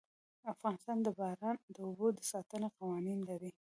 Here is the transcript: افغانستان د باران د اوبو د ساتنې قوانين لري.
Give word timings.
افغانستان 0.53 0.97
د 1.03 1.07
باران 1.19 1.55
د 1.75 1.77
اوبو 1.87 2.07
د 2.17 2.19
ساتنې 2.31 2.69
قوانين 2.77 3.19
لري. 3.29 3.51